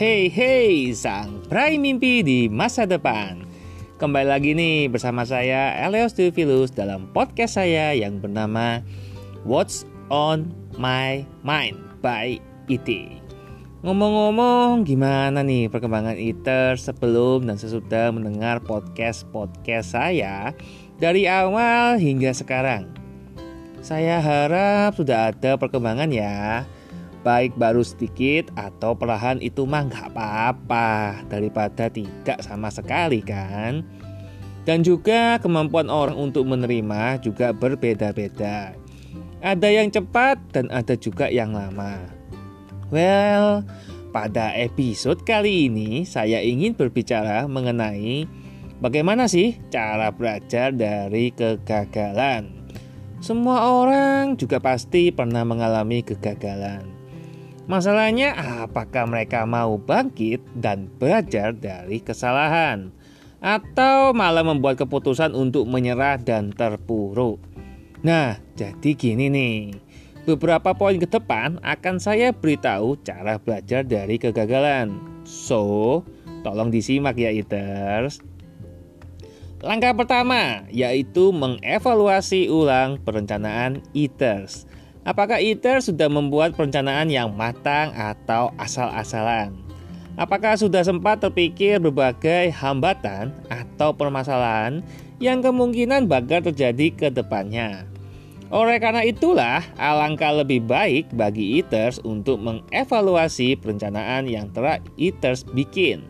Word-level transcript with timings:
Hey 0.00 0.32
hey, 0.32 0.96
sang 0.96 1.44
prai 1.44 1.76
mimpi 1.76 2.24
di 2.24 2.48
masa 2.48 2.88
depan. 2.88 3.44
Kembali 4.00 4.32
lagi 4.32 4.56
nih 4.56 4.88
bersama 4.88 5.28
saya 5.28 5.76
Elios 5.76 6.16
Theophilus 6.16 6.72
dalam 6.72 7.04
podcast 7.12 7.60
saya 7.60 7.92
yang 7.92 8.16
bernama 8.16 8.80
What's 9.44 9.84
on 10.08 10.56
My 10.80 11.28
Mind 11.44 11.76
by 12.00 12.40
IT. 12.72 12.88
Ngomong-ngomong, 13.84 14.88
gimana 14.88 15.44
nih 15.44 15.68
perkembangan 15.68 16.16
ITER 16.16 16.80
sebelum 16.80 17.44
dan 17.44 17.60
sesudah 17.60 18.08
mendengar 18.08 18.64
podcast-podcast 18.64 20.00
saya 20.00 20.56
dari 20.96 21.28
awal 21.28 22.00
hingga 22.00 22.32
sekarang? 22.32 22.88
Saya 23.84 24.24
harap 24.24 24.96
sudah 24.96 25.28
ada 25.28 25.60
perkembangan 25.60 26.08
ya 26.08 26.64
baik 27.20 27.56
baru 27.56 27.84
sedikit 27.84 28.48
atau 28.56 28.96
perlahan 28.96 29.40
itu 29.44 29.68
mah 29.68 29.88
nggak 29.88 30.12
apa-apa 30.12 31.20
daripada 31.28 31.92
tidak 31.92 32.40
sama 32.40 32.72
sekali 32.72 33.20
kan? 33.20 33.84
Dan 34.64 34.84
juga 34.84 35.40
kemampuan 35.40 35.88
orang 35.88 36.16
untuk 36.16 36.44
menerima 36.48 37.20
juga 37.24 37.52
berbeda-beda. 37.52 38.76
Ada 39.40 39.68
yang 39.72 39.88
cepat 39.88 40.36
dan 40.52 40.68
ada 40.68 40.92
juga 40.96 41.32
yang 41.32 41.56
lama. 41.56 41.96
Well 42.92 43.64
pada 44.10 44.52
episode 44.58 45.22
kali 45.22 45.70
ini 45.70 46.02
saya 46.04 46.42
ingin 46.42 46.74
berbicara 46.74 47.46
mengenai 47.46 48.26
bagaimana 48.82 49.30
sih 49.30 49.56
cara 49.72 50.12
belajar 50.12 50.74
dari 50.74 51.32
kegagalan. 51.32 52.52
Semua 53.20 53.68
orang 53.68 54.36
juga 54.40 54.60
pasti 54.60 55.12
pernah 55.12 55.44
mengalami 55.44 56.00
kegagalan 56.00 56.99
Masalahnya, 57.70 58.34
apakah 58.66 59.06
mereka 59.06 59.46
mau 59.46 59.78
bangkit 59.78 60.42
dan 60.58 60.90
belajar 60.98 61.54
dari 61.54 62.02
kesalahan, 62.02 62.90
atau 63.38 64.10
malah 64.10 64.42
membuat 64.42 64.82
keputusan 64.82 65.30
untuk 65.38 65.70
menyerah 65.70 66.18
dan 66.18 66.50
terpuruk? 66.50 67.38
Nah, 68.02 68.42
jadi 68.58 68.90
gini 68.98 69.30
nih. 69.30 69.58
Beberapa 70.26 70.74
poin 70.74 70.98
ke 70.98 71.06
depan 71.06 71.62
akan 71.62 72.02
saya 72.02 72.34
beritahu 72.34 72.98
cara 73.06 73.38
belajar 73.38 73.86
dari 73.86 74.18
kegagalan. 74.18 74.98
So, 75.22 76.02
tolong 76.42 76.74
disimak 76.74 77.22
ya, 77.22 77.30
Eaters. 77.30 78.18
Langkah 79.62 79.94
pertama 79.94 80.66
yaitu 80.72 81.30
mengevaluasi 81.30 82.50
ulang 82.50 82.98
perencanaan 82.98 83.84
Eaters. 83.94 84.66
Apakah 85.00 85.40
ITER 85.40 85.80
sudah 85.80 86.12
membuat 86.12 86.52
perencanaan 86.52 87.08
yang 87.08 87.32
matang 87.32 87.96
atau 87.96 88.52
asal-asalan? 88.60 89.56
Apakah 90.20 90.60
sudah 90.60 90.84
sempat 90.84 91.24
terpikir 91.24 91.80
berbagai 91.80 92.52
hambatan 92.52 93.32
atau 93.48 93.96
permasalahan 93.96 94.84
yang 95.16 95.40
kemungkinan 95.40 96.04
bakal 96.04 96.44
terjadi 96.44 96.92
ke 96.92 97.08
depannya? 97.08 97.88
Oleh 98.52 98.76
karena 98.76 99.00
itulah, 99.06 99.64
alangkah 99.80 100.36
lebih 100.36 100.68
baik 100.68 101.08
bagi 101.16 101.62
ITERS 101.64 102.04
untuk 102.04 102.42
mengevaluasi 102.42 103.56
perencanaan 103.56 104.28
yang 104.28 104.52
telah 104.52 104.82
ITERS 105.00 105.48
bikin. 105.56 106.04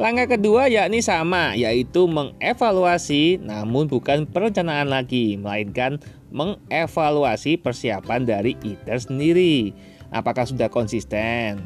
Langkah 0.00 0.34
kedua 0.34 0.66
yakni 0.66 1.04
sama, 1.04 1.52
yaitu 1.52 2.08
mengevaluasi 2.08 3.38
namun 3.44 3.86
bukan 3.86 4.24
perencanaan 4.24 4.88
lagi, 4.88 5.36
melainkan 5.36 6.00
mengevaluasi 6.30 7.58
persiapan 7.60 8.26
dari 8.26 8.56
ITER 8.62 8.98
sendiri. 8.98 9.74
Apakah 10.10 10.46
sudah 10.46 10.66
konsisten? 10.66 11.60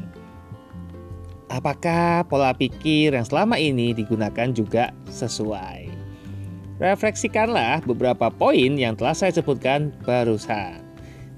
Apakah 1.49 2.25
pola 2.25 2.53
pikir 2.57 3.13
yang 3.13 3.25
selama 3.25 3.57
ini 3.61 3.93
digunakan 3.93 4.49
juga 4.53 4.93
sesuai? 5.09 5.93
Refleksikanlah 6.81 7.85
beberapa 7.87 8.27
poin 8.27 8.75
yang 8.75 8.99
telah 8.99 9.15
saya 9.15 9.31
sebutkan 9.31 9.95
barusan. 10.03 10.83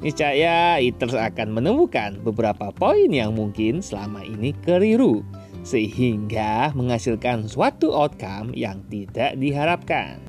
Niscaya 0.02 0.78
ITER 0.78 1.13
akan 1.13 1.57
menemukan 1.57 2.22
beberapa 2.22 2.69
poin 2.73 3.09
yang 3.09 3.34
mungkin 3.34 3.81
selama 3.81 4.22
ini 4.25 4.53
keliru 4.66 5.25
sehingga 5.68 6.72
menghasilkan 6.72 7.50
suatu 7.52 7.91
outcome 7.91 8.56
yang 8.56 8.85
tidak 8.88 9.35
diharapkan. 9.35 10.23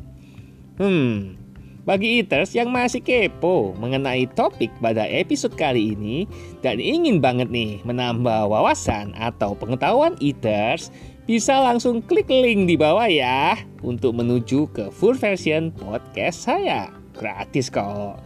Hmm, 0.83 1.39
bagi 1.89 2.21
eaters 2.21 2.53
yang 2.53 2.69
masih 2.69 3.01
kepo 3.01 3.73
mengenai 3.81 4.29
topik 4.37 4.69
pada 4.85 5.09
episode 5.09 5.57
kali 5.57 5.97
ini 5.97 6.29
dan 6.61 6.77
ingin 6.77 7.17
banget 7.17 7.49
nih 7.49 7.81
menambah 7.89 8.45
wawasan 8.53 9.17
atau 9.17 9.57
pengetahuan 9.57 10.13
eaters, 10.21 10.93
bisa 11.25 11.57
langsung 11.57 12.05
klik 12.05 12.29
link 12.29 12.69
di 12.69 12.77
bawah 12.77 13.09
ya 13.09 13.57
untuk 13.81 14.21
menuju 14.21 14.69
ke 14.77 14.93
full 14.93 15.17
version 15.17 15.73
podcast 15.73 16.45
saya. 16.45 16.93
Gratis 17.17 17.73
kok. 17.73 18.21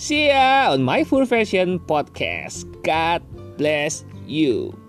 See 0.00 0.32
ya 0.32 0.72
on 0.72 0.80
my 0.80 1.04
full 1.04 1.28
version 1.28 1.76
podcast. 1.84 2.64
God 2.80 3.20
bless 3.60 4.08
you. 4.24 4.81